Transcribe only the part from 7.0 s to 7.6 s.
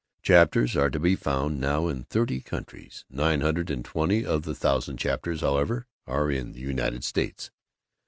States.